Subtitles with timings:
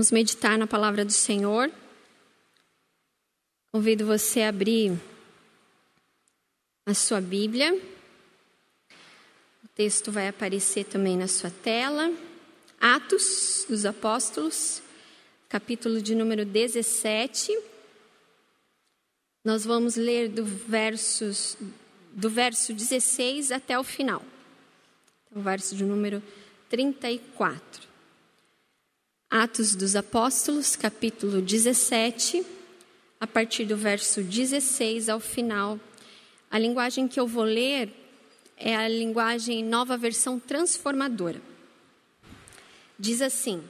[0.00, 1.70] Vamos meditar na palavra do Senhor.
[3.70, 4.98] Convido você a abrir
[6.86, 7.78] a sua Bíblia.
[9.62, 12.10] O texto vai aparecer também na sua tela.
[12.80, 14.80] Atos dos Apóstolos,
[15.50, 17.54] capítulo de número 17.
[19.44, 21.58] Nós vamos ler do, versos,
[22.10, 24.24] do verso 16 até o final.
[25.30, 26.22] O verso de número
[26.70, 27.89] 34.
[29.32, 32.44] Atos dos Apóstolos, capítulo 17,
[33.20, 35.78] a partir do verso 16 ao final.
[36.50, 37.92] A linguagem que eu vou ler
[38.56, 41.40] é a linguagem nova versão transformadora.
[42.98, 43.62] Diz assim: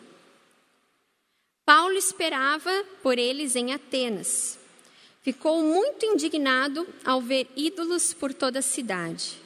[1.67, 4.59] Paulo esperava por eles em Atenas.
[5.23, 9.37] Ficou muito indignado ao ver ídolos por toda a cidade.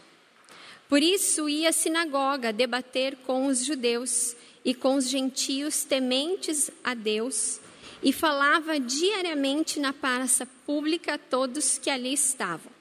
[0.89, 6.95] Por isso ia à sinagoga debater com os judeus e com os gentios tementes a
[6.95, 7.61] Deus,
[8.03, 12.73] e falava diariamente na praça pública a todos que ali estavam.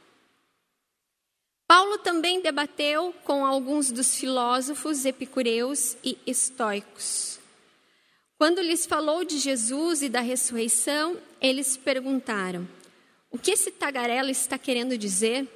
[1.67, 7.39] Paulo também debateu com alguns dos filósofos epicureus e estoicos.
[8.37, 12.67] Quando lhes falou de Jesus e da ressurreição, eles perguntaram:
[13.31, 15.47] O que esse tagarela está querendo dizer?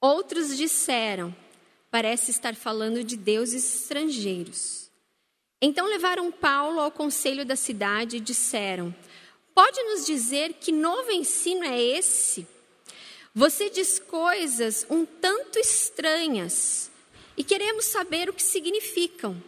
[0.00, 1.34] Outros disseram:
[1.90, 4.89] Parece estar falando de deuses estrangeiros.
[5.62, 8.94] Então levaram Paulo ao conselho da cidade e disseram:
[9.54, 12.46] Pode nos dizer que novo ensino é esse?
[13.34, 16.90] Você diz coisas um tanto estranhas
[17.36, 19.40] e queremos saber o que significam.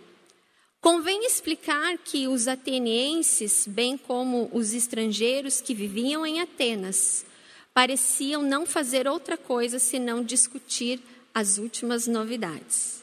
[0.81, 7.25] Convém explicar que os atenienses, bem como os estrangeiros que viviam em Atenas,
[7.73, 11.01] pareciam não fazer outra coisa senão discutir
[11.35, 13.02] as últimas novidades.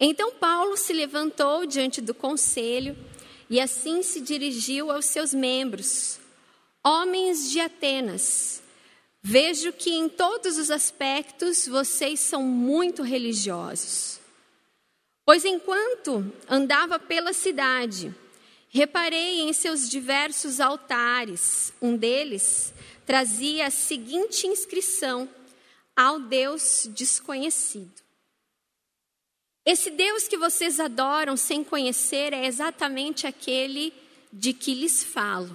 [0.00, 2.96] Então Paulo se levantou diante do conselho
[3.50, 6.20] e assim se dirigiu aos seus membros:
[6.84, 8.62] Homens de Atenas,
[9.20, 14.20] vejo que em todos os aspectos vocês são muito religiosos.
[15.24, 18.14] Pois enquanto andava pela cidade,
[18.70, 21.72] reparei em seus diversos altares.
[21.82, 22.72] Um deles
[23.04, 25.28] trazia a seguinte inscrição:
[25.96, 28.07] Ao Deus desconhecido.
[29.70, 33.92] Esse Deus que vocês adoram sem conhecer é exatamente aquele
[34.32, 35.54] de que lhes falo.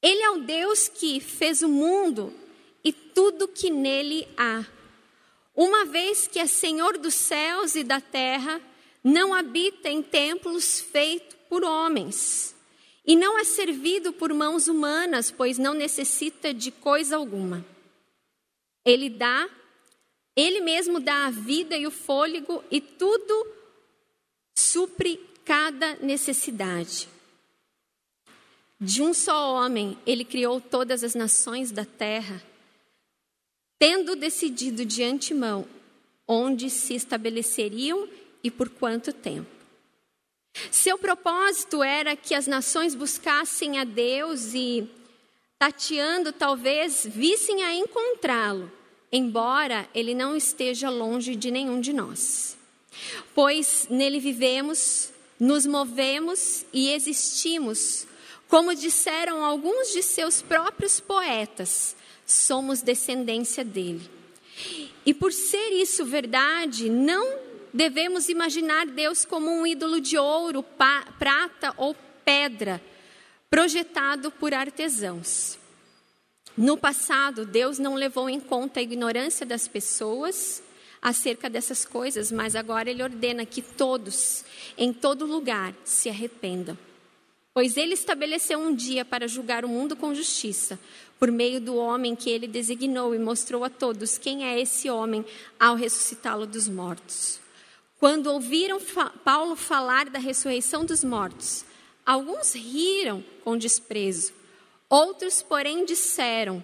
[0.00, 2.32] Ele é o Deus que fez o mundo
[2.84, 4.64] e tudo que nele há.
[5.52, 8.60] Uma vez que é Senhor dos céus e da terra,
[9.02, 12.54] não habita em templos feitos por homens,
[13.04, 17.66] e não é servido por mãos humanas, pois não necessita de coisa alguma.
[18.84, 19.50] Ele dá
[20.36, 23.46] ele mesmo dá a vida e o fôlego e tudo
[24.56, 27.08] supre cada necessidade.
[28.80, 32.42] De um só homem, ele criou todas as nações da terra,
[33.78, 35.66] tendo decidido de antemão
[36.26, 38.08] onde se estabeleceriam
[38.42, 39.50] e por quanto tempo.
[40.70, 44.88] Seu propósito era que as nações buscassem a Deus e,
[45.58, 48.79] tateando, talvez vissem a encontrá-lo
[49.12, 52.56] embora ele não esteja longe de nenhum de nós.
[53.34, 58.06] Pois nele vivemos, nos movemos e existimos,
[58.48, 64.08] como disseram alguns de seus próprios poetas, somos descendência dele.
[65.06, 67.38] E por ser isso verdade, não
[67.72, 70.64] devemos imaginar Deus como um ídolo de ouro,
[71.18, 72.82] prata ou pedra,
[73.48, 75.59] projetado por artesãos.
[76.56, 80.62] No passado, Deus não levou em conta a ignorância das pessoas
[81.00, 84.44] acerca dessas coisas, mas agora Ele ordena que todos,
[84.76, 86.76] em todo lugar, se arrependam.
[87.54, 90.78] Pois Ele estabeleceu um dia para julgar o mundo com justiça,
[91.18, 95.24] por meio do homem que Ele designou e mostrou a todos quem é esse homem
[95.58, 97.40] ao ressuscitá-lo dos mortos.
[97.98, 98.80] Quando ouviram
[99.24, 101.64] Paulo falar da ressurreição dos mortos,
[102.04, 104.39] alguns riram com desprezo
[104.90, 106.62] Outros, porém, disseram: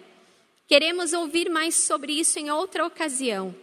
[0.66, 3.54] Queremos ouvir mais sobre isso em outra ocasião.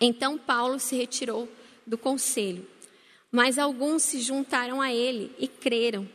[0.00, 1.46] Então Paulo se retirou
[1.86, 2.66] do conselho,
[3.30, 6.08] mas alguns se juntaram a ele e creram.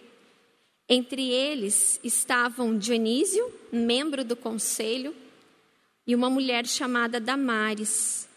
[0.90, 5.16] Entre eles estavam Dionísio, membro do conselho,
[6.08, 8.28] e uma mulher chamada Damares,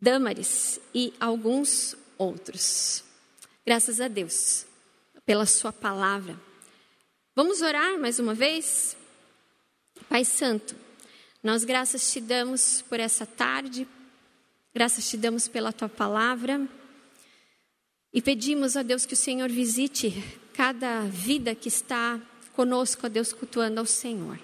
[0.00, 3.04] Damares e alguns outros.
[3.64, 4.66] Graças a Deus
[5.24, 6.51] pela sua palavra.
[7.34, 8.94] Vamos orar mais uma vez?
[10.06, 10.76] Pai Santo,
[11.42, 13.88] nós graças te damos por essa tarde,
[14.74, 16.60] graças te damos pela tua palavra.
[18.12, 20.12] E pedimos a Deus que o Senhor visite
[20.52, 22.20] cada vida que está
[22.52, 24.38] conosco, a Deus, cultuando ao Senhor.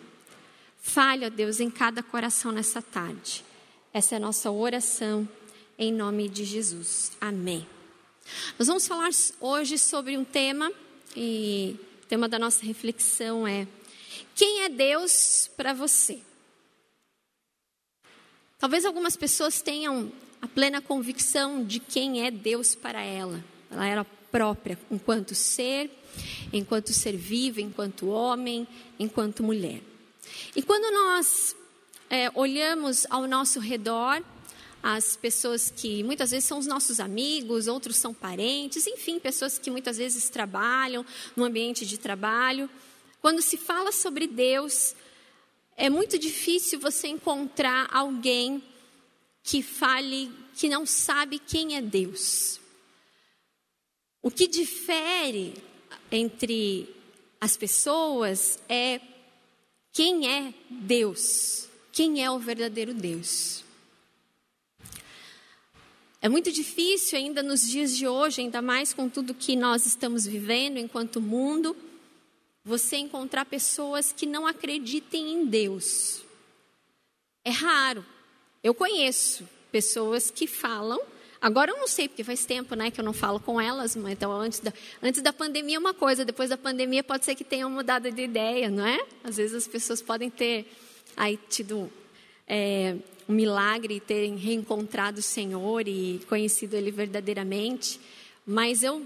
[0.81, 3.44] Fale, a Deus, em cada coração nessa tarde.
[3.93, 5.29] Essa é a nossa oração,
[5.79, 7.12] em nome de Jesus.
[7.20, 7.67] Amém.
[8.58, 9.11] Nós vamos falar
[9.43, 10.73] hoje sobre um tema,
[11.14, 11.76] e
[12.08, 13.69] tema da nossa reflexão é:
[14.34, 16.20] Quem é Deus para você?
[18.58, 20.10] Talvez algumas pessoas tenham
[20.40, 23.44] a plena convicção de quem é Deus para ela.
[23.70, 25.90] Ela era própria enquanto ser,
[26.52, 28.66] enquanto ser vivo, enquanto homem,
[28.99, 29.81] enquanto mulher.
[30.56, 31.55] E quando nós
[32.10, 34.22] é, olhamos ao nosso redor,
[34.83, 39.71] as pessoas que muitas vezes são os nossos amigos, outros são parentes, enfim, pessoas que
[39.71, 41.05] muitas vezes trabalham
[41.35, 42.71] no ambiente de trabalho.
[43.21, 44.95] Quando se fala sobre Deus,
[45.77, 48.63] é muito difícil você encontrar alguém
[49.43, 52.61] que fale que não sabe quem é Deus.
[54.23, 55.55] O que difere
[56.11, 56.95] entre
[57.41, 59.01] as pessoas é
[59.93, 63.65] quem é Deus, quem é o verdadeiro Deus.
[66.20, 70.26] É muito difícil ainda nos dias de hoje, ainda mais com tudo que nós estamos
[70.26, 71.76] vivendo enquanto mundo,
[72.65, 76.23] você encontrar pessoas que não acreditem em Deus.
[77.44, 78.05] É raro.
[78.62, 81.00] Eu conheço pessoas que falam
[81.41, 84.12] Agora eu não sei, porque faz tempo né, que eu não falo com elas, mas
[84.12, 87.44] então antes da, antes da pandemia é uma coisa, depois da pandemia pode ser que
[87.44, 88.99] tenham mudado de ideia, não é?
[89.23, 90.67] Às vezes as pessoas podem ter
[91.17, 91.91] aí tido
[92.47, 92.97] é,
[93.29, 98.01] um milagre e terem reencontrado o Senhor e conhecido Ele verdadeiramente,
[98.47, 99.05] mas eu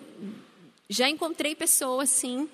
[0.89, 2.49] já encontrei pessoas, sim,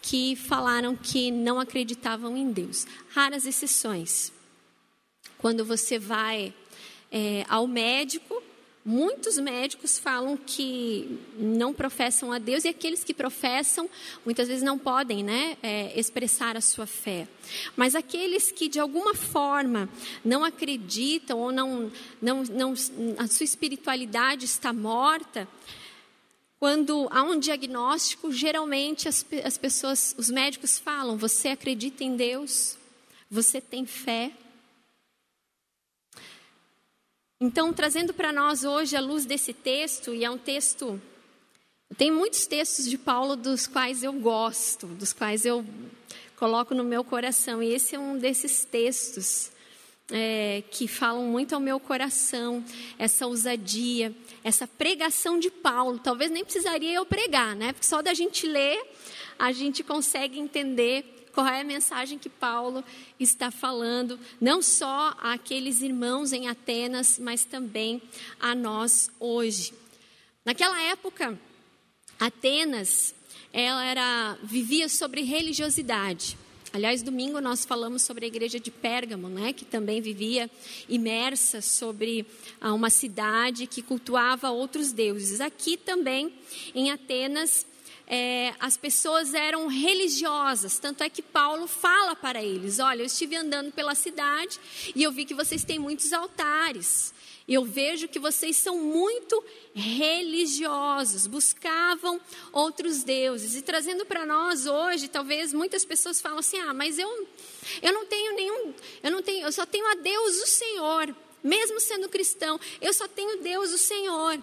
[0.00, 2.86] que falaram que não acreditavam em Deus.
[3.10, 4.32] Raras exceções.
[5.38, 6.54] Quando você vai
[7.10, 8.42] é, ao médico,
[8.90, 13.88] Muitos médicos falam que não professam a Deus e aqueles que professam
[14.24, 17.28] muitas vezes não podem né, é, expressar a sua fé.
[17.76, 19.88] Mas aqueles que de alguma forma
[20.24, 22.74] não acreditam ou não, não, não,
[23.16, 25.46] a sua espiritualidade está morta,
[26.58, 32.76] quando há um diagnóstico, geralmente as, as pessoas, os médicos falam: Você acredita em Deus?
[33.30, 34.32] Você tem fé?
[37.42, 41.00] Então, trazendo para nós hoje a luz desse texto, e é um texto.
[41.96, 45.64] Tem muitos textos de Paulo dos quais eu gosto, dos quais eu
[46.36, 49.50] coloco no meu coração, e esse é um desses textos
[50.10, 52.62] é, que falam muito ao meu coração,
[52.98, 54.14] essa ousadia,
[54.44, 55.98] essa pregação de Paulo.
[55.98, 57.72] Talvez nem precisaria eu pregar, né?
[57.72, 58.78] Porque só da gente ler,
[59.38, 62.84] a gente consegue entender qual é a mensagem que Paulo
[63.18, 68.02] está falando, não só àqueles irmãos em Atenas, mas também
[68.38, 69.72] a nós hoje.
[70.44, 71.38] Naquela época,
[72.18, 73.14] Atenas,
[73.52, 76.36] ela era, vivia sobre religiosidade.
[76.72, 80.48] Aliás, domingo nós falamos sobre a igreja de Pérgamo, né, que também vivia
[80.88, 82.24] imersa sobre
[82.60, 85.40] ah, uma cidade que cultuava outros deuses.
[85.40, 86.32] Aqui também,
[86.72, 87.66] em Atenas,
[88.12, 93.36] é, as pessoas eram religiosas, tanto é que Paulo fala para eles: Olha, eu estive
[93.36, 94.58] andando pela cidade
[94.96, 97.14] e eu vi que vocês têm muitos altares.
[97.46, 99.42] Eu vejo que vocês são muito
[99.72, 102.20] religiosos, buscavam
[102.52, 103.54] outros deuses.
[103.54, 107.28] E trazendo para nós hoje, talvez muitas pessoas falam assim: "Ah, mas eu
[107.80, 108.74] eu não tenho nenhum,
[109.04, 113.08] eu não tenho, eu só tenho a Deus o Senhor" mesmo sendo cristão, eu só
[113.08, 114.42] tenho Deus, o Senhor.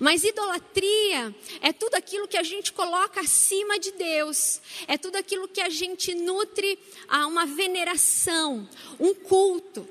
[0.00, 5.48] Mas idolatria é tudo aquilo que a gente coloca acima de Deus, é tudo aquilo
[5.48, 9.88] que a gente nutre a uma veneração, um culto.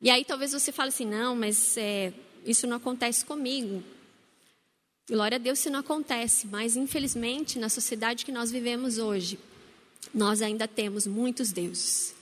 [0.00, 2.12] E aí talvez você fale assim: não, mas é,
[2.44, 3.82] isso não acontece comigo.
[5.08, 9.38] Glória a Deus se não acontece, mas infelizmente na sociedade que nós vivemos hoje,
[10.14, 12.14] nós ainda temos muitos deuses.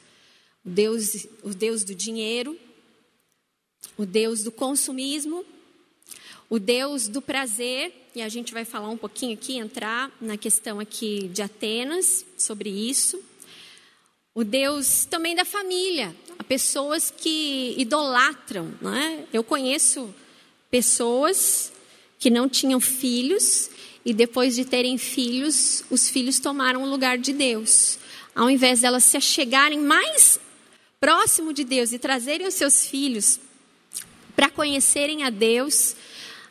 [0.65, 2.59] Deus, o Deus do dinheiro,
[3.97, 5.45] o Deus do consumismo,
[6.49, 10.79] o Deus do prazer, e a gente vai falar um pouquinho aqui, entrar na questão
[10.79, 13.23] aqui de Atenas sobre isso.
[14.35, 19.25] O Deus também da família, há pessoas que idolatram, não é?
[19.33, 20.15] Eu conheço
[20.71, 21.73] pessoas
[22.19, 23.71] que não tinham filhos
[24.05, 27.99] e depois de terem filhos, os filhos tomaram o lugar de Deus.
[28.35, 30.41] Ao invés delas se achegarem mais
[30.99, 33.39] próximo de Deus e trazerem os seus filhos
[34.35, 35.97] para conhecerem a Deus,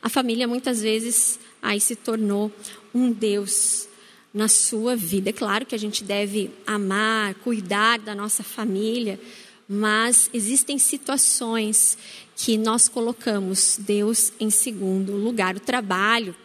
[0.01, 2.51] a família muitas vezes aí se tornou
[2.93, 3.87] um Deus
[4.33, 5.29] na sua vida.
[5.29, 9.19] É claro que a gente deve amar, cuidar da nossa família,
[9.67, 11.97] mas existem situações
[12.35, 15.55] que nós colocamos Deus em segundo lugar.
[15.55, 16.35] O trabalho,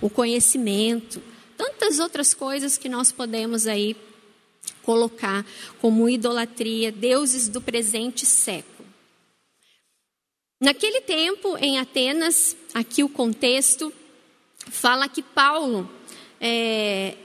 [0.00, 1.22] o conhecimento,
[1.56, 3.96] tantas outras coisas que nós podemos aí
[4.82, 5.44] colocar
[5.80, 8.71] como idolatria, deuses do presente século.
[10.62, 13.92] Naquele tempo, em Atenas, aqui o contexto
[14.70, 15.90] fala que Paulo
[16.40, 17.16] é,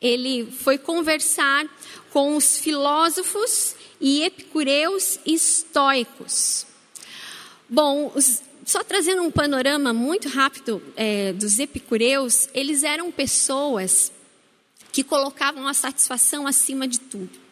[0.00, 1.66] ele foi conversar
[2.12, 6.68] com os filósofos e epicureus estoicos.
[7.68, 14.12] Bom, os, só trazendo um panorama muito rápido é, dos epicureus, eles eram pessoas
[14.92, 17.43] que colocavam a satisfação acima de tudo.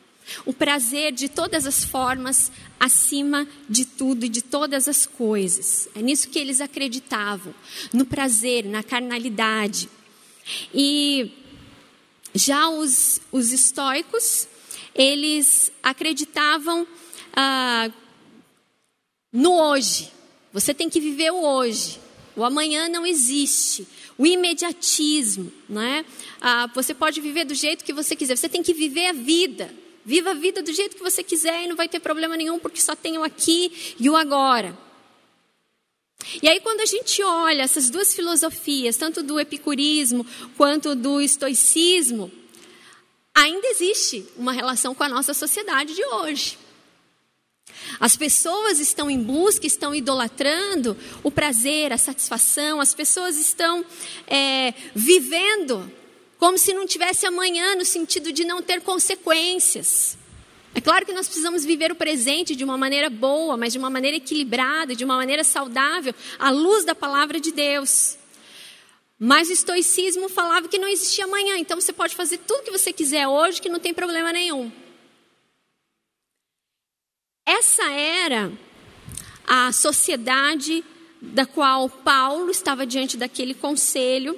[0.45, 5.89] O prazer de todas as formas acima de tudo e de todas as coisas.
[5.95, 7.55] É nisso que eles acreditavam,
[7.93, 9.89] no prazer, na carnalidade.
[10.75, 11.31] E
[12.35, 14.49] já os, os estoicos,
[14.95, 16.87] eles acreditavam
[17.35, 17.91] ah,
[19.33, 20.11] no hoje.
[20.53, 22.01] Você tem que viver o hoje.
[22.35, 23.87] O amanhã não existe
[24.19, 26.05] o imediatismo, não é?
[26.41, 29.75] Ah, você pode viver do jeito que você quiser, você tem que viver a vida.
[30.05, 32.81] Viva a vida do jeito que você quiser e não vai ter problema nenhum, porque
[32.81, 34.77] só tem o aqui e o agora.
[36.43, 42.31] E aí, quando a gente olha essas duas filosofias, tanto do epicurismo quanto do estoicismo,
[43.35, 46.59] ainda existe uma relação com a nossa sociedade de hoje.
[47.99, 53.85] As pessoas estão em busca, estão idolatrando o prazer, a satisfação, as pessoas estão
[54.27, 55.91] é, vivendo
[56.43, 60.19] como se não tivesse amanhã, no sentido de não ter consequências.
[60.75, 63.89] É claro que nós precisamos viver o presente de uma maneira boa, mas de uma
[63.89, 68.19] maneira equilibrada, de uma maneira saudável, à luz da palavra de Deus.
[69.17, 72.93] Mas o estoicismo falava que não existia amanhã, então você pode fazer tudo que você
[72.93, 74.73] quiser hoje, que não tem problema nenhum.
[77.47, 78.51] Essa era
[79.47, 80.83] a sociedade
[81.21, 84.37] da qual Paulo estava diante daquele conselho,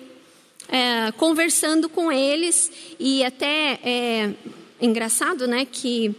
[0.68, 4.34] é, conversando com eles, e até é
[4.80, 6.14] engraçado, né, que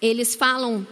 [0.00, 0.86] eles falam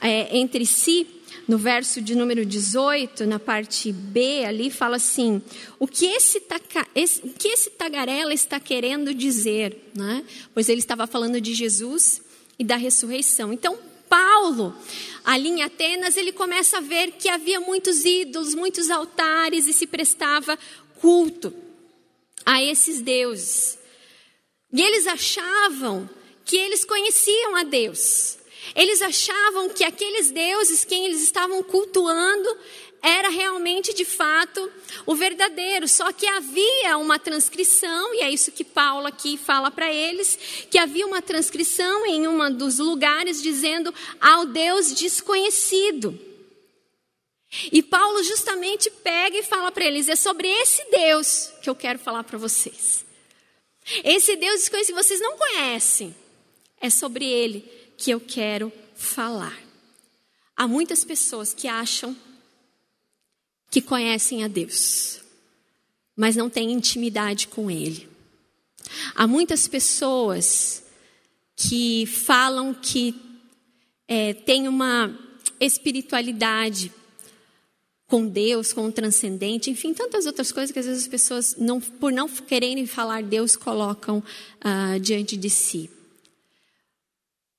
[0.00, 1.06] é, entre si,
[1.46, 5.42] no verso de número 18, na parte B ali, fala assim:
[5.78, 9.90] o que esse, taca, esse, o que esse tagarela está querendo dizer?
[9.94, 10.24] Né?
[10.54, 12.22] Pois ele estava falando de Jesus
[12.58, 13.52] e da ressurreição.
[13.52, 13.76] Então,
[14.08, 14.74] Paulo,
[15.24, 19.86] ali em Atenas, ele começa a ver que havia muitos ídolos, muitos altares e se
[19.86, 20.58] prestava
[21.00, 21.54] culto
[22.44, 23.78] a esses deuses.
[24.72, 26.08] E eles achavam
[26.44, 28.38] que eles conheciam a Deus.
[28.74, 32.56] Eles achavam que aqueles deuses quem eles estavam cultuando
[33.02, 34.70] era realmente de fato
[35.06, 35.88] o verdadeiro.
[35.88, 40.38] Só que havia uma transcrição, e é isso que Paulo aqui fala para eles,
[40.70, 46.29] que havia uma transcrição em um dos lugares dizendo ao Deus desconhecido.
[47.72, 51.98] E Paulo justamente pega e fala para eles: é sobre esse Deus que eu quero
[51.98, 53.04] falar para vocês.
[54.04, 56.14] Esse Deus desconhecido vocês não conhecem.
[56.80, 57.60] É sobre ele
[57.96, 59.58] que eu quero falar.
[60.56, 62.16] Há muitas pessoas que acham
[63.70, 65.20] que conhecem a Deus,
[66.16, 68.08] mas não têm intimidade com Ele.
[69.14, 70.82] Há muitas pessoas
[71.54, 73.14] que falam que
[74.08, 75.16] é, têm uma
[75.60, 76.92] espiritualidade
[78.10, 81.80] com Deus, com o transcendente, enfim, tantas outras coisas que às vezes as pessoas, não,
[81.80, 84.22] por não quererem falar Deus, colocam
[84.60, 85.88] ah, diante de si.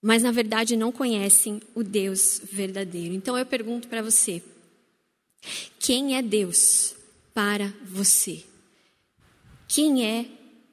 [0.01, 3.13] Mas na verdade não conhecem o Deus verdadeiro.
[3.13, 4.43] Então eu pergunto para você:
[5.79, 6.96] quem é Deus
[7.34, 8.43] para você?
[9.70, 10.25] Quem é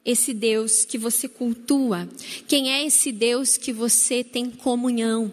[0.03, 2.09] esse Deus que você cultua?
[2.49, 5.31] Quem é esse Deus que você tem comunhão?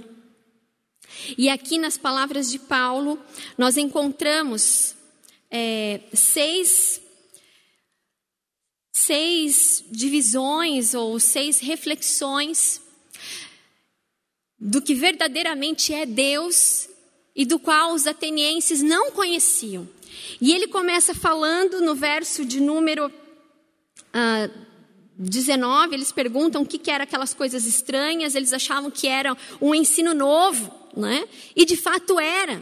[1.37, 3.19] E aqui nas palavras de Paulo,
[3.57, 4.95] nós encontramos
[5.51, 7.01] é, seis,
[8.93, 12.81] seis divisões ou seis reflexões
[14.59, 16.89] do que verdadeiramente é Deus
[17.35, 19.89] e do qual os atenienses não conheciam.
[20.41, 23.13] E ele começa falando no verso de número
[24.13, 24.49] ah,
[25.19, 29.75] 19, eles perguntam o que, que eram aquelas coisas estranhas, eles achavam que era um
[29.75, 31.29] ensino novo, né?
[31.55, 32.61] e de fato era.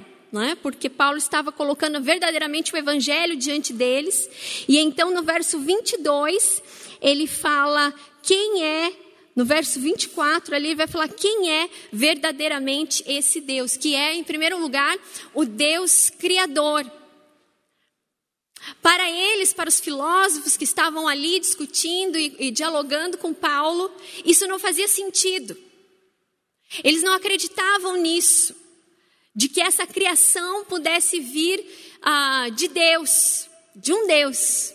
[0.50, 0.56] É?
[0.56, 4.28] Porque Paulo estava colocando verdadeiramente o evangelho diante deles.
[4.66, 6.60] E então no verso 22,
[7.00, 8.92] ele fala quem é
[9.34, 14.60] no verso 24 ali vai falar quem é verdadeiramente esse Deus, que é, em primeiro
[14.60, 14.96] lugar,
[15.32, 16.88] o Deus Criador.
[18.80, 23.90] Para eles, para os filósofos que estavam ali discutindo e, e dialogando com Paulo,
[24.24, 25.56] isso não fazia sentido.
[26.82, 28.54] Eles não acreditavam nisso,
[29.34, 31.64] de que essa criação pudesse vir
[32.02, 34.72] ah, de Deus, de um Deus.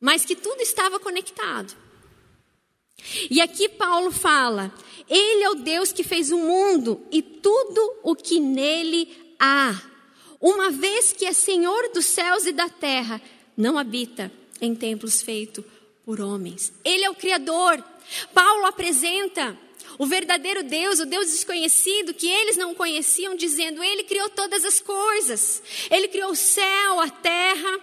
[0.00, 1.76] mas que tudo estava conectado.
[3.30, 4.72] E aqui Paulo fala:
[5.08, 9.80] Ele é o Deus que fez o mundo e tudo o que nele há.
[10.40, 13.20] Uma vez que é Senhor dos céus e da terra,
[13.56, 15.64] não habita em templos feitos
[16.04, 16.72] por homens.
[16.82, 17.82] Ele é o Criador.
[18.32, 19.56] Paulo apresenta
[19.98, 24.80] o verdadeiro Deus, o Deus desconhecido que eles não conheciam, dizendo: Ele criou todas as
[24.80, 27.80] coisas, Ele criou o céu, a terra.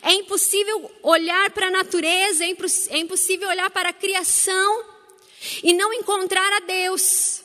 [0.00, 2.54] É impossível olhar para a natureza, é,
[2.90, 4.84] é impossível olhar para a criação
[5.62, 7.42] e não encontrar a Deus,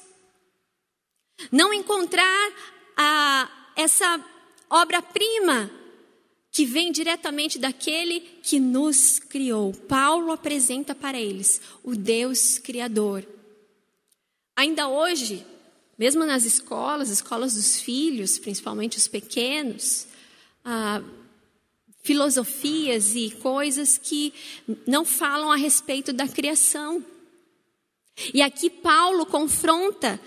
[1.52, 2.54] não encontrar
[2.96, 4.24] a, essa
[4.70, 5.72] obra-prima
[6.52, 9.74] que vem diretamente daquele que nos criou.
[9.74, 13.37] Paulo apresenta para eles o Deus Criador.
[14.58, 15.46] Ainda hoje,
[16.00, 20.08] mesmo nas escolas, escolas dos filhos, principalmente os pequenos,
[20.66, 21.00] ah,
[22.02, 24.34] filosofias e coisas que
[24.88, 27.06] não falam a respeito da criação.
[28.34, 30.20] E aqui Paulo confronta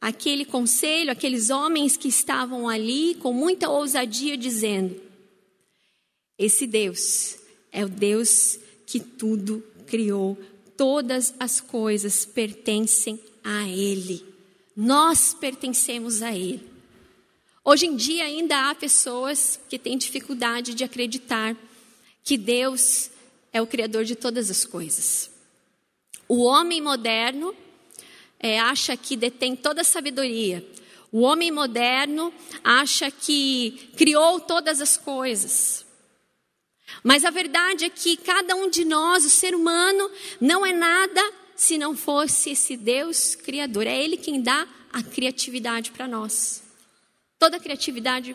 [0.00, 5.00] aquele conselho, aqueles homens que estavam ali com muita ousadia, dizendo:
[6.36, 7.38] Esse Deus
[7.70, 10.36] é o Deus que tudo criou,
[10.76, 14.24] todas as coisas pertencem a Ele.
[14.76, 16.68] Nós pertencemos a Ele.
[17.64, 21.56] Hoje em dia ainda há pessoas que têm dificuldade de acreditar
[22.24, 23.10] que Deus
[23.52, 25.30] é o Criador de todas as coisas.
[26.28, 27.54] O homem moderno
[28.38, 30.66] é, acha que detém toda a sabedoria.
[31.12, 32.32] O homem moderno
[32.62, 35.84] acha que criou todas as coisas.
[37.02, 41.20] Mas a verdade é que cada um de nós, o ser humano, não é nada
[41.60, 43.86] se não fosse esse Deus criador.
[43.86, 46.62] É Ele quem dá a criatividade para nós.
[47.38, 48.34] Toda a criatividade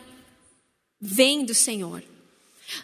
[1.00, 2.04] vem do Senhor.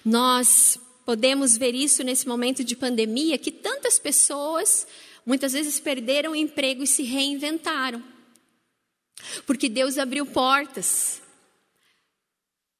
[0.04, 4.84] Nós podemos ver isso nesse momento de pandemia, que tantas pessoas
[5.24, 8.02] muitas vezes perderam o emprego e se reinventaram.
[9.46, 11.22] Porque Deus abriu portas.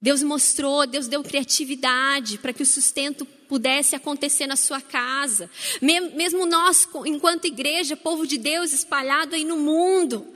[0.01, 5.51] Deus mostrou, Deus deu criatividade para que o sustento pudesse acontecer na sua casa.
[5.83, 10.27] Mesmo nós, enquanto igreja, povo de Deus espalhado aí no mundo,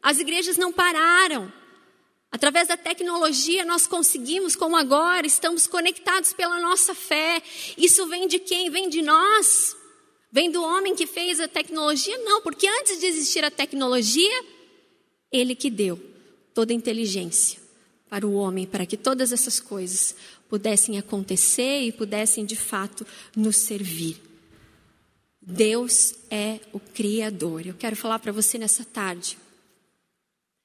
[0.00, 1.52] as igrejas não pararam.
[2.30, 7.42] Através da tecnologia, nós conseguimos, como agora, estamos conectados pela nossa fé.
[7.76, 8.70] Isso vem de quem?
[8.70, 9.76] Vem de nós?
[10.30, 12.16] Vem do homem que fez a tecnologia?
[12.18, 14.44] Não, porque antes de existir a tecnologia,
[15.32, 16.00] ele que deu
[16.54, 17.58] toda a inteligência
[18.08, 20.14] para o homem, para que todas essas coisas
[20.50, 24.20] pudessem acontecer e pudessem de fato nos servir.
[25.40, 27.66] Deus é o Criador.
[27.66, 29.38] Eu quero falar para você nessa tarde.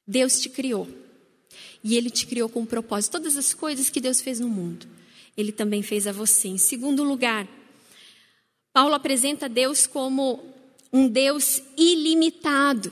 [0.05, 0.89] Deus te criou.
[1.83, 3.13] E Ele te criou com um propósito.
[3.13, 4.87] Todas as coisas que Deus fez no mundo,
[5.37, 6.47] Ele também fez a você.
[6.47, 7.47] Em segundo lugar,
[8.73, 10.43] Paulo apresenta Deus como
[10.91, 12.91] um Deus ilimitado.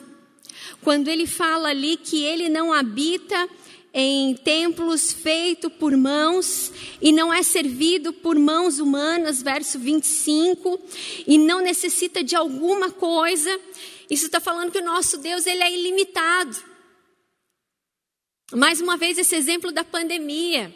[0.82, 3.50] Quando ele fala ali que ele não habita
[3.94, 10.80] em templos feitos por mãos e não é servido por mãos humanas, verso 25,
[11.28, 13.60] e não necessita de alguma coisa.
[14.10, 16.58] Isso está falando que o nosso Deus ele é ilimitado.
[18.52, 20.74] Mais uma vez esse exemplo da pandemia.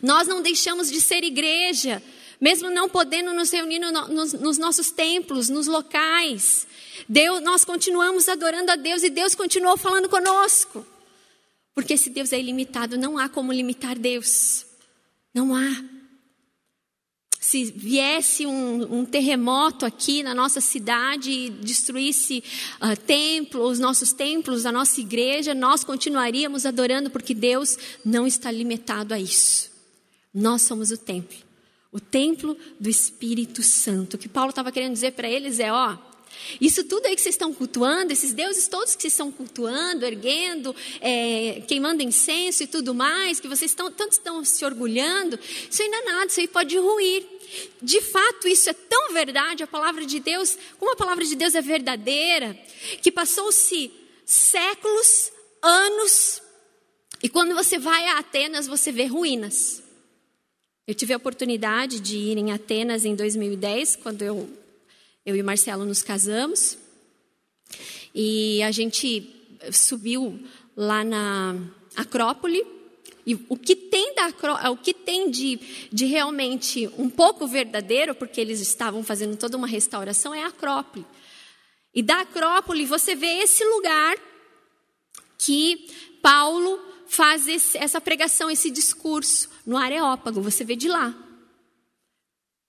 [0.00, 2.02] Nós não deixamos de ser igreja,
[2.40, 6.66] mesmo não podendo nos reunir no, nos, nos nossos templos, nos locais.
[7.08, 10.86] Deus, nós continuamos adorando a Deus e Deus continuou falando conosco.
[11.80, 14.66] Porque se Deus é ilimitado, não há como limitar Deus.
[15.32, 15.82] Não há.
[17.40, 22.44] Se viesse um, um terremoto aqui na nossa cidade e destruísse
[22.82, 28.52] uh, templos, os nossos templos, a nossa igreja, nós continuaríamos adorando, porque Deus não está
[28.52, 29.70] limitado a isso.
[30.34, 31.38] Nós somos o templo.
[31.90, 34.16] O templo do Espírito Santo.
[34.16, 35.96] O que Paulo estava querendo dizer para eles é: ó,
[36.60, 40.74] isso tudo aí que vocês estão cultuando, esses deuses todos que vocês estão cultuando, erguendo,
[41.00, 45.38] é, queimando incenso e tudo mais, que vocês estão, tanto estão se orgulhando,
[45.70, 47.26] isso ainda é nada, isso aí pode ruir.
[47.82, 51.54] De fato, isso é tão verdade, a palavra de Deus, como a palavra de Deus
[51.54, 52.56] é verdadeira,
[53.02, 53.90] que passou-se
[54.24, 56.40] séculos, anos,
[57.22, 59.82] e quando você vai a Atenas, você vê ruínas.
[60.86, 64.48] Eu tive a oportunidade de ir em Atenas em 2010, quando eu
[65.24, 66.78] eu e o Marcelo nos casamos
[68.14, 69.30] e a gente
[69.72, 70.38] subiu
[70.76, 71.56] lá na
[71.96, 72.64] Acrópole.
[73.26, 74.32] E o que tem, da,
[74.70, 75.60] o que tem de,
[75.92, 81.04] de realmente um pouco verdadeiro, porque eles estavam fazendo toda uma restauração, é a Acrópole.
[81.94, 84.16] E da Acrópole você vê esse lugar
[85.38, 85.86] que
[86.22, 90.40] Paulo faz esse, essa pregação, esse discurso no Areópago.
[90.40, 91.14] Você vê de lá.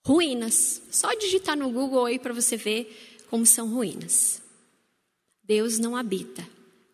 [0.03, 0.81] Ruínas.
[0.91, 4.41] Só digitar no Google aí para você ver como são ruínas.
[5.43, 6.47] Deus não habita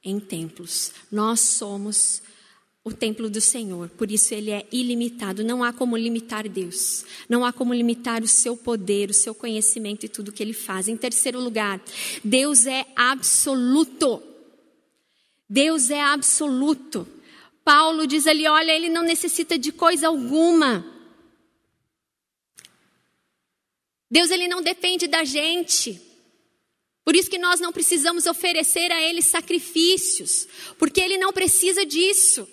[0.03, 0.91] em templos.
[1.11, 2.21] Nós somos
[2.83, 5.43] o templo do Senhor, por isso ele é ilimitado.
[5.43, 10.05] Não há como limitar Deus, não há como limitar o seu poder, o seu conhecimento
[10.05, 10.87] e tudo que ele faz.
[10.87, 11.81] Em terceiro lugar,
[12.23, 14.23] Deus é absoluto.
[15.49, 17.05] Deus é absoluto.
[17.63, 20.96] Paulo diz ali: olha, ele não necessita de coisa alguma.
[24.09, 26.01] Deus ele não depende da gente.
[27.03, 32.47] Por isso que nós não precisamos oferecer a ele sacrifícios, porque ele não precisa disso.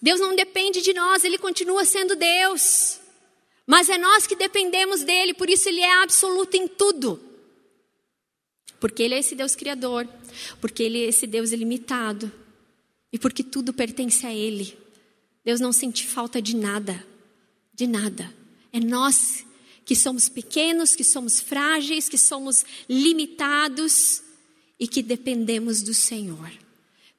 [0.00, 3.00] Deus não depende de nós, ele continua sendo Deus.
[3.66, 7.18] Mas é nós que dependemos dele, por isso ele é absoluto em tudo.
[8.78, 10.06] Porque ele é esse Deus criador,
[10.60, 12.30] porque ele é esse Deus ilimitado
[13.10, 14.76] e porque tudo pertence a ele.
[15.42, 17.02] Deus não sente falta de nada,
[17.72, 18.30] de nada.
[18.70, 19.45] É nós
[19.86, 24.20] que somos pequenos, que somos frágeis, que somos limitados
[24.80, 26.50] e que dependemos do Senhor.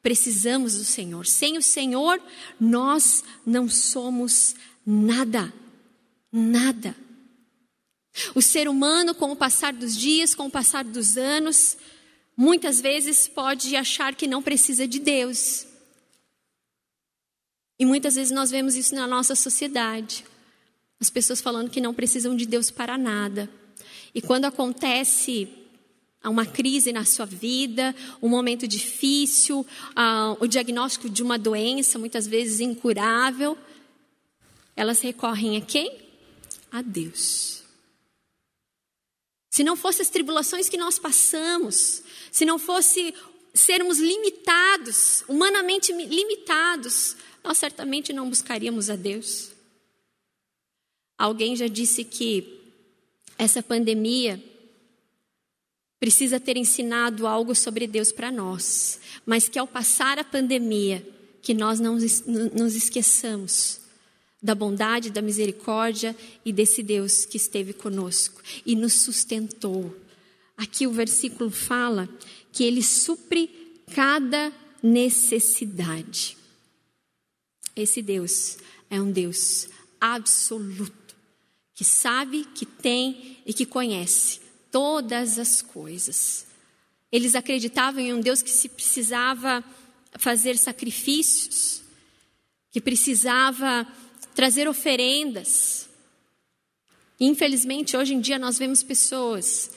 [0.03, 1.25] Precisamos do Senhor.
[1.25, 2.21] Sem o Senhor,
[2.60, 4.53] nós não somos
[4.86, 5.51] nada.
[6.30, 6.93] Nada.
[8.36, 11.77] O ser humano, com o passar dos dias, com o passar dos anos,
[12.36, 15.65] muitas vezes pode achar que não precisa de Deus.
[17.80, 20.25] E muitas vezes nós vemos isso na nossa sociedade.
[20.99, 23.49] As pessoas falando que não precisam de Deus para nada.
[24.13, 25.47] E quando acontece
[26.23, 32.27] uma crise na sua vida, um momento difícil, uh, o diagnóstico de uma doença, muitas
[32.27, 33.57] vezes incurável,
[34.75, 35.99] elas recorrem a quem?
[36.71, 37.63] A Deus.
[39.49, 43.13] Se não fossem as tribulações que nós passamos, se não fosse
[43.53, 49.56] sermos limitados, humanamente limitados, nós certamente não buscaríamos a Deus.
[51.17, 52.62] Alguém já disse que
[53.38, 54.43] essa pandemia
[55.99, 61.06] precisa ter ensinado algo sobre Deus para nós, mas que ao passar a pandemia,
[61.41, 63.80] que nós não nos esqueçamos
[64.41, 69.95] da bondade, da misericórdia e desse Deus que esteve conosco e nos sustentou.
[70.56, 72.08] Aqui o versículo fala
[72.51, 73.49] que ele supre
[73.93, 74.51] cada
[74.82, 76.38] necessidade.
[77.75, 78.58] Esse Deus
[78.89, 81.06] é um Deus absoluto,
[81.77, 86.47] que sabe, que tem e que conhece todas as coisas.
[87.11, 89.63] Eles acreditavam em um Deus que se precisava
[90.17, 91.83] fazer sacrifícios,
[92.71, 93.87] que precisava
[94.33, 95.87] trazer oferendas.
[97.19, 99.69] Infelizmente, hoje em dia nós vemos pessoas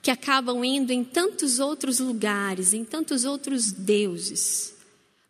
[0.00, 4.72] que acabam indo em tantos outros lugares, em tantos outros deuses,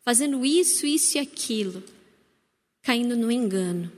[0.05, 1.83] fazendo isso, isso e aquilo,
[2.83, 3.91] caindo no engano.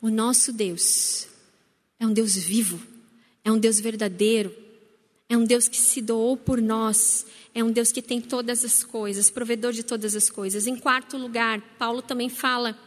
[0.00, 1.28] O nosso Deus
[1.98, 2.80] é um Deus vivo
[3.48, 4.54] é um Deus verdadeiro,
[5.26, 8.84] é um Deus que se doou por nós, é um Deus que tem todas as
[8.84, 10.66] coisas, provedor de todas as coisas.
[10.66, 12.78] Em quarto lugar, Paulo também fala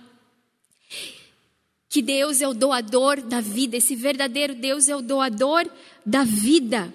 [1.89, 5.67] que Deus é o doador da vida, esse verdadeiro Deus é o doador
[6.05, 6.93] da vida.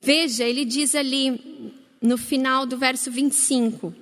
[0.00, 3.94] Veja, ele diz ali no final do verso 25: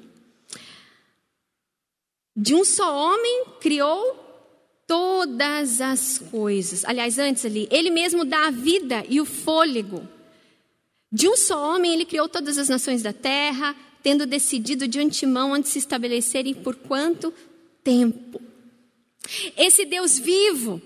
[2.37, 4.30] De um só homem criou
[4.91, 6.85] todas as coisas.
[6.85, 10.03] Aliás, antes ali, ele mesmo dá a vida e o fôlego.
[11.13, 15.53] De um só homem, ele criou todas as nações da terra, tendo decidido de antemão
[15.53, 17.33] onde se estabelecerem por quanto
[17.85, 18.43] tempo.
[19.57, 20.83] Esse Deus vivo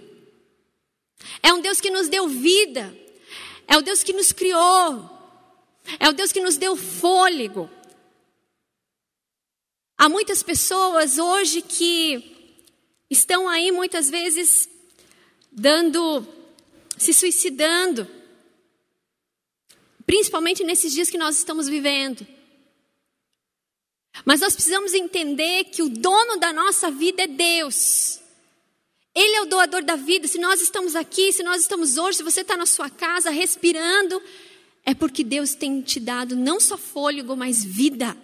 [1.42, 2.94] é um Deus que nos deu vida,
[3.66, 5.08] é o Deus que nos criou,
[5.98, 7.70] é o Deus que nos deu fôlego.
[9.96, 12.33] Há muitas pessoas hoje que
[13.10, 14.68] estão aí muitas vezes
[15.50, 16.26] dando,
[16.96, 18.08] se suicidando,
[20.06, 22.26] principalmente nesses dias que nós estamos vivendo.
[24.24, 28.20] Mas nós precisamos entender que o dono da nossa vida é Deus.
[29.14, 30.26] Ele é o doador da vida.
[30.26, 34.20] Se nós estamos aqui, se nós estamos hoje, se você está na sua casa respirando,
[34.84, 38.16] é porque Deus tem te dado não só fôlego, mas vida.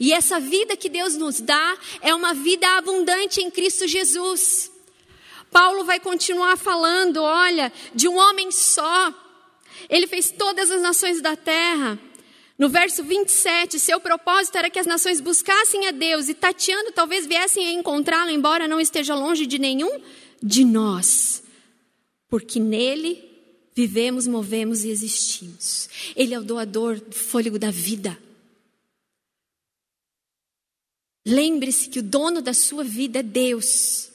[0.00, 4.70] E essa vida que Deus nos dá é uma vida abundante em Cristo Jesus.
[5.50, 9.14] Paulo vai continuar falando, olha, de um homem só.
[9.88, 11.98] Ele fez todas as nações da terra.
[12.58, 17.26] No verso 27, seu propósito era que as nações buscassem a Deus e tateando talvez
[17.26, 20.00] viessem a encontrá-lo, embora não esteja longe de nenhum
[20.42, 21.42] de nós.
[22.28, 23.22] Porque nele
[23.74, 25.88] vivemos, movemos e existimos.
[26.14, 28.16] Ele é o doador do fôlego da vida.
[31.26, 34.10] Lembre-se que o dono da sua vida é Deus.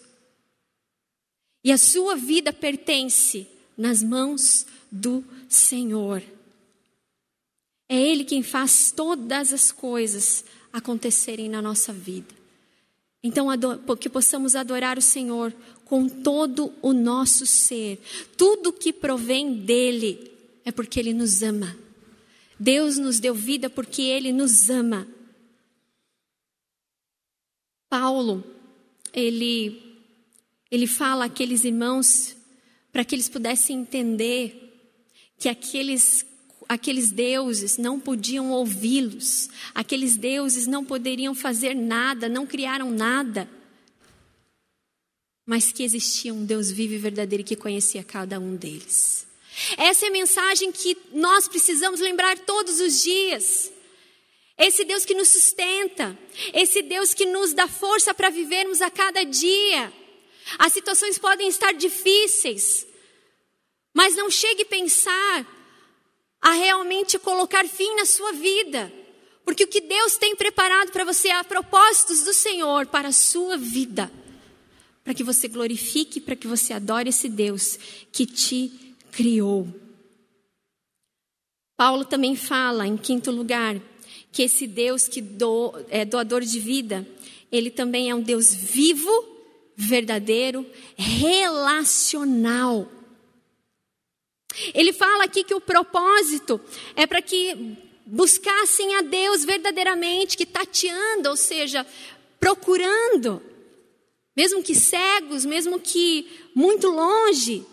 [1.63, 6.21] E a sua vida pertence nas mãos do Senhor.
[7.87, 12.39] É Ele quem faz todas as coisas acontecerem na nossa vida.
[13.23, 13.47] Então,
[13.99, 15.53] que possamos adorar o Senhor
[15.85, 17.99] com todo o nosso ser.
[18.37, 20.31] Tudo que provém dEle
[20.63, 21.75] é porque Ele nos ama.
[22.57, 25.07] Deus nos deu vida porque Ele nos ama.
[27.89, 28.43] Paulo,
[29.13, 29.97] ele,
[30.69, 32.35] ele fala àqueles irmãos
[32.91, 34.65] para que eles pudessem entender
[35.37, 36.25] que aqueles
[36.67, 43.49] aqueles deuses não podiam ouvi-los, aqueles deuses não poderiam fazer nada, não criaram nada,
[45.47, 49.25] mas que existia um Deus vivo e verdadeiro que conhecia cada um deles.
[49.77, 53.71] Essa é a mensagem que nós precisamos lembrar todos os dias.
[54.59, 56.19] Esse Deus que nos sustenta,
[56.53, 59.91] esse Deus que nos dá força para vivermos a cada dia.
[60.57, 62.85] As situações podem estar difíceis,
[63.93, 65.47] mas não chegue a pensar
[66.41, 68.91] a realmente colocar fim na sua vida.
[69.45, 73.57] Porque o que Deus tem preparado para você há propósitos do Senhor para a sua
[73.57, 74.11] vida.
[75.05, 77.79] Para que você glorifique, para que você adore esse Deus
[78.11, 79.67] que te criou.
[81.77, 83.81] Paulo também fala, em quinto lugar,
[84.31, 87.07] que esse Deus que do, é doador de vida,
[87.51, 89.37] ele também é um Deus vivo,
[89.75, 90.65] verdadeiro,
[90.95, 92.87] relacional.
[94.73, 96.59] Ele fala aqui que o propósito
[96.95, 101.85] é para que buscassem a Deus verdadeiramente, que tateando, ou seja,
[102.39, 103.41] procurando,
[104.35, 107.65] mesmo que cegos, mesmo que muito longe,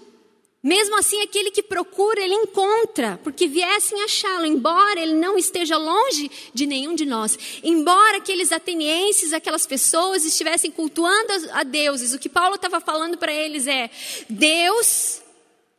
[0.63, 6.29] mesmo assim, aquele que procura, ele encontra, porque viessem achá-lo, embora ele não esteja longe
[6.53, 7.39] de nenhum de nós.
[7.63, 13.33] Embora aqueles atenienses, aquelas pessoas estivessem cultuando a deuses, o que Paulo estava falando para
[13.33, 13.89] eles é:
[14.29, 15.23] Deus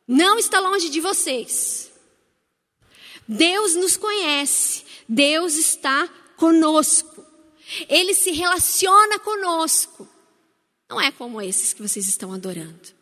[0.08, 1.92] não está longe de vocês.
[3.28, 7.26] Deus nos conhece, Deus está conosco,
[7.90, 10.08] Ele se relaciona conosco.
[10.90, 12.97] Não é como esses que vocês estão adorando.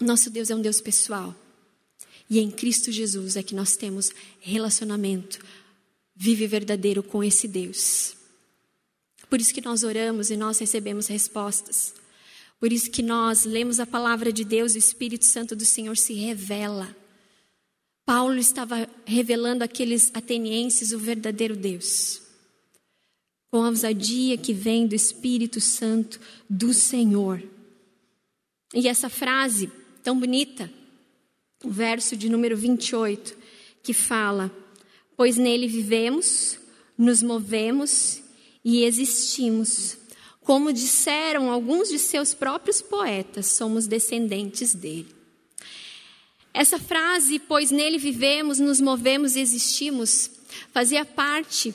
[0.00, 1.34] Nosso Deus é um Deus pessoal.
[2.28, 5.38] E em Cristo Jesus é que nós temos relacionamento
[6.16, 8.16] vive e verdadeiro com esse Deus.
[9.28, 11.94] Por isso que nós oramos e nós recebemos respostas.
[12.58, 15.96] Por isso que nós lemos a palavra de Deus e o Espírito Santo do Senhor
[15.96, 16.96] se revela.
[18.06, 22.22] Paulo estava revelando àqueles atenienses o verdadeiro Deus.
[23.50, 27.42] Com a ousadia que vem do Espírito Santo do Senhor.
[28.72, 29.70] E essa frase
[30.06, 30.70] tão bonita,
[31.64, 33.36] o verso de número 28,
[33.82, 34.52] que fala:
[35.16, 36.60] Pois nele vivemos,
[36.96, 38.22] nos movemos
[38.64, 39.98] e existimos
[40.42, 45.12] como disseram alguns de seus próprios poetas, somos descendentes dele.
[46.54, 50.30] Essa frase, pois nele vivemos, nos movemos e existimos,
[50.72, 51.74] fazia parte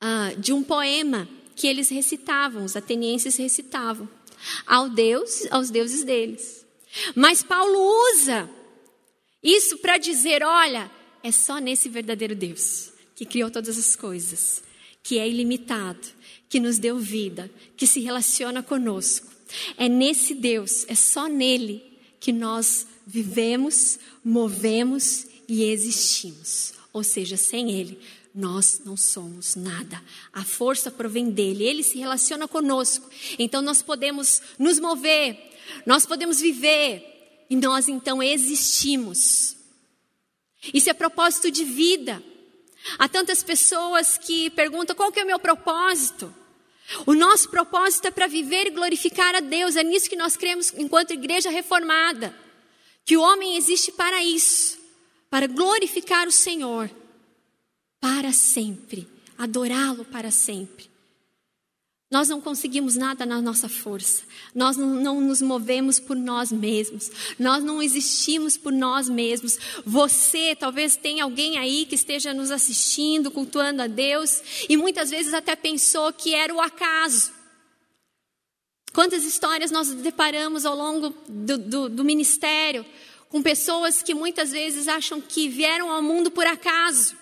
[0.00, 4.08] ah, de um poema que eles recitavam, os atenienses recitavam,
[4.66, 6.61] ao Deus, aos deuses deles.
[7.14, 7.78] Mas Paulo
[8.12, 8.48] usa
[9.42, 10.90] isso para dizer: olha,
[11.22, 14.62] é só nesse verdadeiro Deus que criou todas as coisas,
[15.02, 16.08] que é ilimitado,
[16.48, 19.28] que nos deu vida, que se relaciona conosco.
[19.76, 21.82] É nesse Deus, é só nele
[22.18, 26.72] que nós vivemos, movemos e existimos.
[26.92, 27.98] Ou seja, sem ele,
[28.34, 30.02] nós não somos nada.
[30.32, 33.08] A força provém dele, ele se relaciona conosco.
[33.38, 35.51] Então nós podemos nos mover,
[35.86, 39.56] nós podemos viver e nós então existimos.
[40.72, 42.22] Isso é propósito de vida.
[42.98, 46.34] Há tantas pessoas que perguntam qual que é o meu propósito.
[47.06, 49.76] O nosso propósito é para viver e glorificar a Deus.
[49.76, 52.34] É nisso que nós cremos enquanto igreja reformada.
[53.04, 54.78] Que o homem existe para isso,
[55.28, 56.90] para glorificar o Senhor
[58.02, 59.06] para sempre,
[59.38, 60.90] adorá-lo para sempre.
[62.12, 64.24] Nós não conseguimos nada na nossa força.
[64.54, 67.10] Nós não, não, nos movemos por nós mesmos.
[67.38, 69.58] Nós não existimos por nós mesmos.
[69.86, 75.32] Você, talvez tenha alguém aí que esteja nos assistindo, cultuando a Deus, e muitas vezes
[75.32, 77.32] até pensou que era o acaso.
[78.92, 82.84] Quantas histórias nós deparamos ao longo do, do, do ministério
[83.30, 87.21] com pessoas que muitas vezes acham que vieram ao mundo por acaso.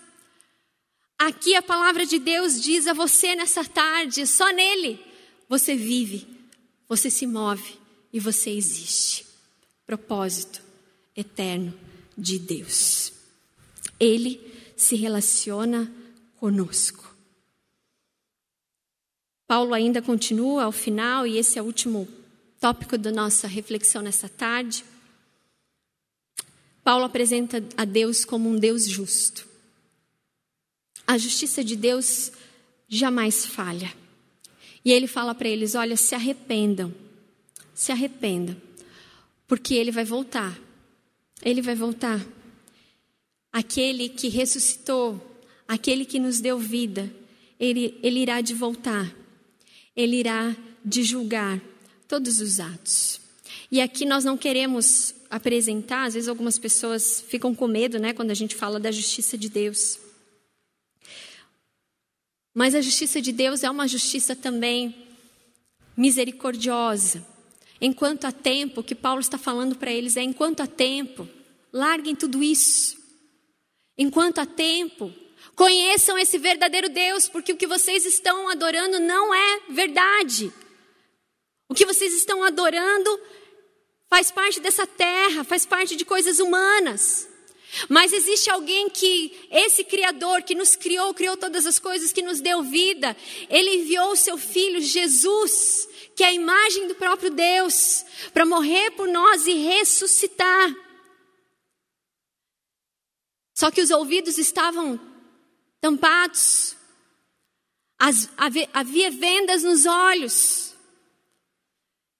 [1.20, 4.98] Aqui a palavra de Deus diz a você nessa tarde: só nele
[5.46, 6.26] você vive,
[6.88, 7.78] você se move
[8.10, 9.26] e você existe.
[9.86, 10.62] Propósito
[11.14, 11.78] eterno
[12.16, 13.12] de Deus.
[13.98, 14.40] Ele
[14.74, 15.92] se relaciona
[16.36, 17.14] conosco.
[19.46, 22.08] Paulo ainda continua ao final, e esse é o último
[22.58, 24.86] tópico da nossa reflexão nessa tarde.
[26.82, 29.49] Paulo apresenta a Deus como um Deus justo.
[31.10, 32.30] A justiça de Deus
[32.88, 33.92] jamais falha.
[34.84, 36.94] E ele fala para eles: olha, se arrependam,
[37.74, 38.56] se arrependam,
[39.48, 40.56] porque ele vai voltar.
[41.42, 42.24] Ele vai voltar.
[43.52, 45.20] Aquele que ressuscitou,
[45.66, 47.12] aquele que nos deu vida,
[47.58, 49.12] ele, ele irá de voltar.
[49.96, 51.60] Ele irá de julgar
[52.06, 53.20] todos os atos.
[53.68, 58.30] E aqui nós não queremos apresentar, às vezes algumas pessoas ficam com medo, né, quando
[58.30, 59.98] a gente fala da justiça de Deus.
[62.54, 65.08] Mas a justiça de Deus é uma justiça também
[65.96, 67.26] misericordiosa.
[67.80, 71.28] Enquanto há tempo, o que Paulo está falando para eles é: enquanto há tempo,
[71.72, 72.98] larguem tudo isso.
[73.96, 75.12] Enquanto há tempo,
[75.54, 80.52] conheçam esse verdadeiro Deus, porque o que vocês estão adorando não é verdade.
[81.68, 83.20] O que vocês estão adorando
[84.08, 87.29] faz parte dessa terra, faz parte de coisas humanas.
[87.88, 92.40] Mas existe alguém que, esse Criador que nos criou, criou todas as coisas, que nos
[92.40, 93.16] deu vida,
[93.48, 98.90] ele enviou o seu Filho Jesus, que é a imagem do próprio Deus, para morrer
[98.92, 100.74] por nós e ressuscitar.
[103.54, 104.98] Só que os ouvidos estavam
[105.80, 106.76] tampados,
[107.98, 110.74] As, havia, havia vendas nos olhos.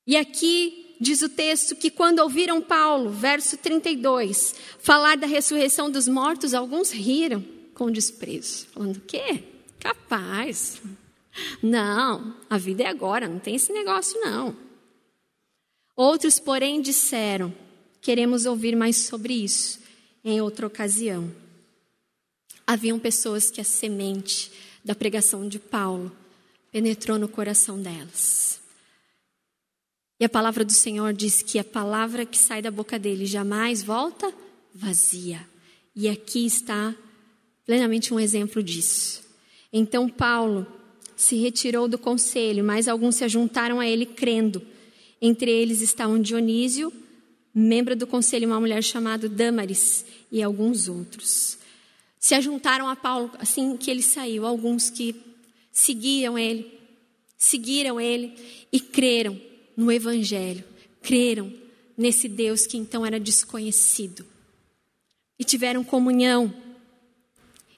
[0.06, 6.06] E aqui diz o texto que quando ouviram Paulo, verso 32, falar da ressurreição dos
[6.06, 9.42] mortos, alguns riram com desprezo, falando: "O quê?
[9.78, 10.82] Capaz?
[11.62, 14.54] Não, a vida é agora, não tem esse negócio não."
[15.96, 17.54] Outros, porém, disseram:
[18.02, 19.80] "Queremos ouvir mais sobre isso
[20.22, 21.32] em outra ocasião."
[22.66, 24.52] Haviam pessoas que a semente
[24.84, 26.14] da pregação de Paulo
[26.70, 28.59] penetrou no coração delas.
[30.20, 33.82] E a palavra do Senhor diz que a palavra que sai da boca dele jamais
[33.82, 34.30] volta
[34.74, 35.40] vazia.
[35.96, 36.94] E aqui está
[37.64, 39.22] plenamente um exemplo disso.
[39.72, 40.66] Então Paulo
[41.16, 44.60] se retirou do conselho, mas alguns se juntaram a ele crendo.
[45.22, 46.92] Entre eles estavam Dionísio,
[47.54, 51.56] membro do conselho, uma mulher chamada Damaris e alguns outros.
[52.18, 55.16] Se ajuntaram a Paulo assim que ele saiu, alguns que
[55.72, 56.78] seguiam ele,
[57.38, 58.34] seguiram ele
[58.70, 59.48] e creram
[59.80, 60.62] no Evangelho,
[61.00, 61.50] creram
[61.96, 64.26] nesse Deus que então era desconhecido
[65.38, 66.54] e tiveram comunhão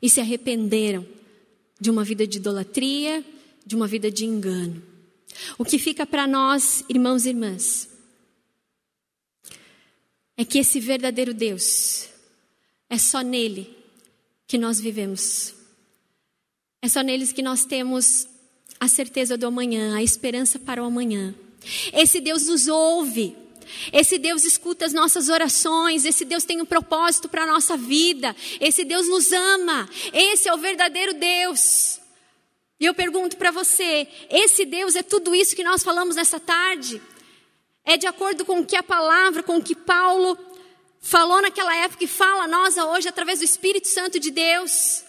[0.02, 1.06] e se arrependeram
[1.80, 3.24] de uma vida de idolatria,
[3.64, 4.82] de uma vida de engano.
[5.56, 7.88] O que fica para nós, irmãos e irmãs,
[10.36, 12.08] é que esse verdadeiro Deus
[12.90, 13.78] é só nele
[14.48, 15.54] que nós vivemos.
[16.82, 18.26] É só neles que nós temos
[18.80, 21.32] a certeza do amanhã, a esperança para o amanhã.
[21.92, 23.36] Esse Deus nos ouve.
[23.92, 28.36] Esse Deus escuta as nossas orações, esse Deus tem um propósito para a nossa vida,
[28.60, 31.98] esse Deus nos ama, esse é o verdadeiro Deus.
[32.78, 37.00] E eu pergunto para você: esse Deus é tudo isso que nós falamos nessa tarde?
[37.84, 40.38] É de acordo com o que a palavra, com o que Paulo
[41.00, 45.04] falou naquela época e fala a nós hoje através do Espírito Santo de Deus?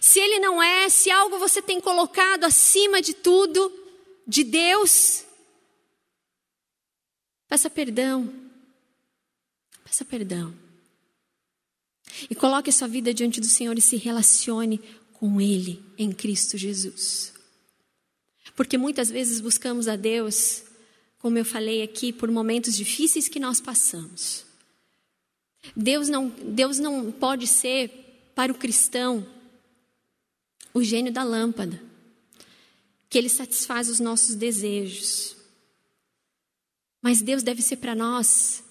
[0.00, 3.72] Se ele não é, se algo você tem colocado acima de tudo,
[4.26, 5.24] de Deus,
[7.48, 8.32] peça perdão.
[9.84, 10.54] Peça perdão.
[12.30, 14.80] E coloque a sua vida diante do Senhor e se relacione
[15.12, 17.32] com Ele em Cristo Jesus.
[18.54, 20.62] Porque muitas vezes buscamos a Deus,
[21.18, 24.44] como eu falei aqui, por momentos difíceis que nós passamos.
[25.76, 29.26] Deus não, Deus não pode ser para o cristão
[30.76, 31.82] o gênio da lâmpada,
[33.08, 35.34] que ele satisfaz os nossos desejos.
[37.00, 38.62] Mas Deus deve ser para nós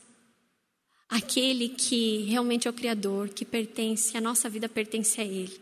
[1.10, 5.60] aquele que realmente é o Criador, que pertence, a nossa vida pertence a Ele.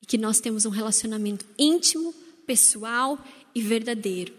[0.00, 2.14] E que nós temos um relacionamento íntimo,
[2.46, 3.22] pessoal
[3.54, 4.32] e verdadeiro.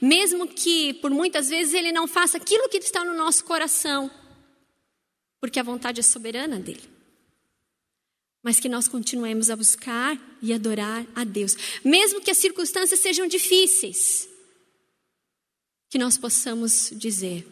[0.00, 4.08] Mesmo que por muitas vezes Ele não faça aquilo que está no nosso coração,
[5.40, 6.99] porque a vontade é soberana dele
[8.42, 13.26] mas que nós continuemos a buscar e adorar a Deus, mesmo que as circunstâncias sejam
[13.26, 14.28] difíceis,
[15.88, 17.46] que nós possamos dizer: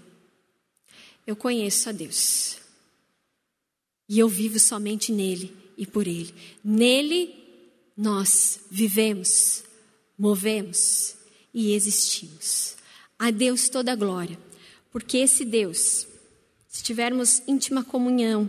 [1.27, 2.57] Eu conheço a Deus,
[4.09, 6.35] e eu vivo somente nele e por ele.
[6.65, 7.35] Nele
[7.97, 9.63] nós vivemos,
[10.19, 11.17] movemos
[11.53, 12.77] e existimos.
[13.19, 14.39] A Deus toda a glória,
[14.91, 16.07] porque esse Deus,
[16.69, 18.49] se tivermos íntima comunhão,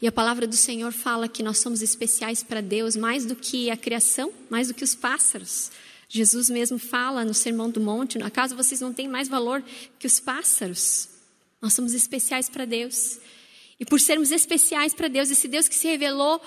[0.00, 3.70] e a palavra do Senhor fala que nós somos especiais para Deus mais do que
[3.70, 5.70] a criação, mais do que os pássaros.
[6.08, 9.62] Jesus mesmo fala no Sermão do Monte: acaso vocês não têm mais valor
[9.98, 11.08] que os pássaros?
[11.60, 13.18] Nós somos especiais para Deus.
[13.80, 16.40] E por sermos especiais para Deus, esse Deus que se revelou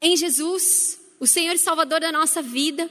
[0.00, 2.90] em Jesus, o Senhor e Salvador da nossa vida,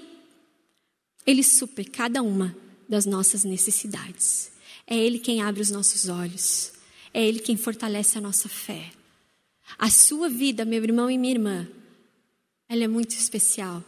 [1.26, 2.56] Ele supre cada uma
[2.88, 4.52] das nossas necessidades.
[4.86, 6.74] É Ele quem abre os nossos olhos.
[7.14, 8.92] É Ele quem fortalece a nossa fé.
[9.78, 11.68] A sua vida, meu irmão e minha irmã,
[12.70, 13.84] ela é muito especial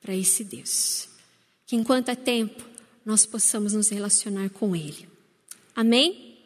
[0.00, 1.08] para esse Deus.
[1.66, 2.64] Que enquanto é tempo,
[3.04, 5.08] nós possamos nos relacionar com Ele.
[5.74, 6.36] Amém?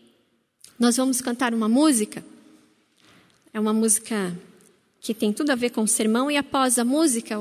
[0.79, 2.25] Nós vamos cantar uma música.
[3.53, 4.37] É uma música
[5.01, 7.39] que tem tudo a ver com o sermão, e após a música,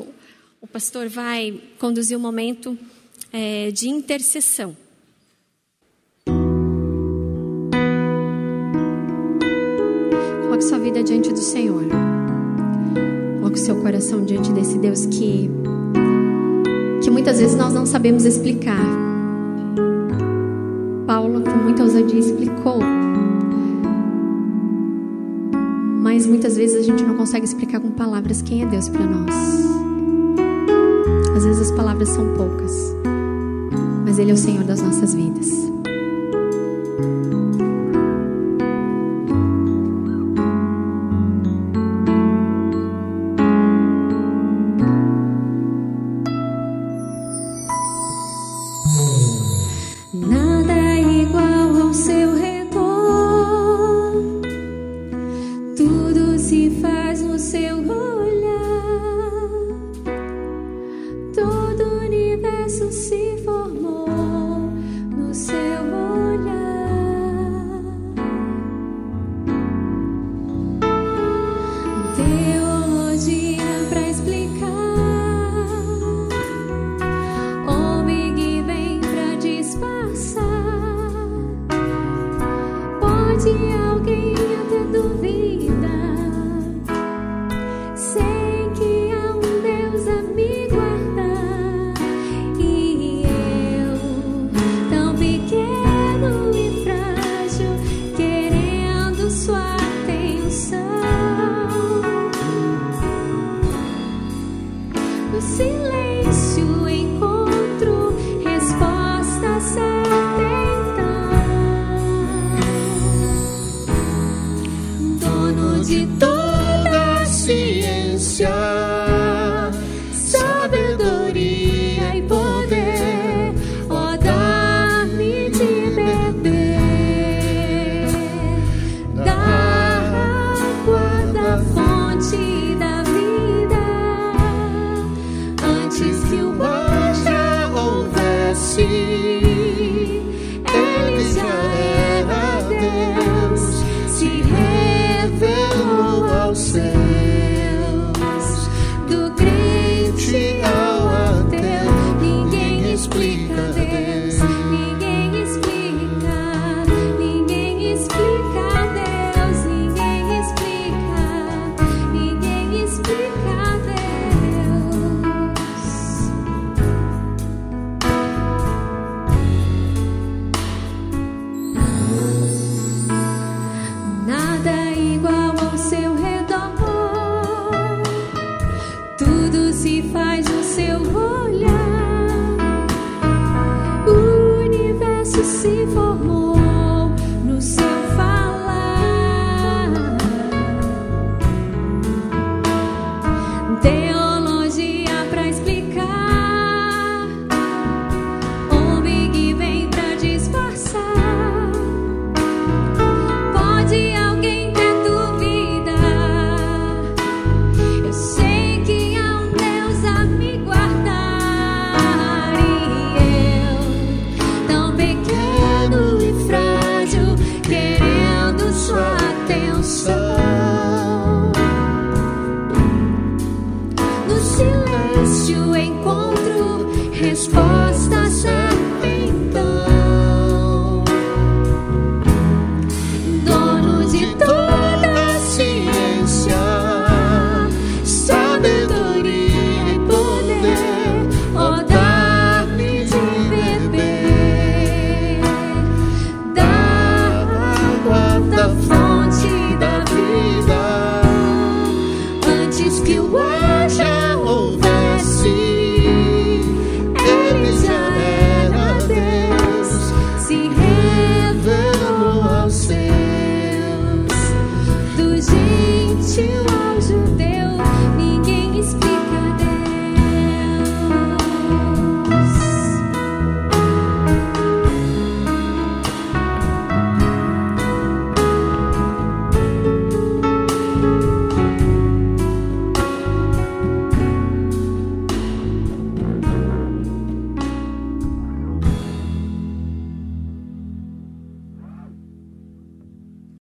[0.60, 2.78] o pastor vai conduzir um momento
[3.32, 4.76] é, de intercessão.
[10.64, 11.84] Sua vida diante do Senhor.
[13.40, 15.50] Coloque seu coração diante desse Deus que,
[17.04, 18.84] que muitas vezes nós não sabemos explicar.
[21.06, 22.80] Paulo, com muita ousadia, explicou
[26.14, 29.34] mas muitas vezes a gente não consegue explicar com palavras quem é Deus para nós.
[31.36, 32.94] Às vezes as palavras são poucas,
[34.06, 35.73] mas Ele é o Senhor das nossas vidas.